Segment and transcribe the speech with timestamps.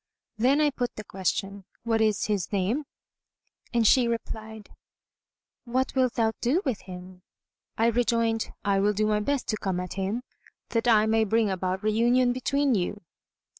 [0.39, 2.85] Then I put the question, "What is his name?"
[3.71, 4.71] and she replied,
[5.63, 7.21] "What wilt thou do with him?"
[7.77, 10.23] I rejoined, "I will do my best to come at him,
[10.69, 13.03] that I may bring about reunion between you."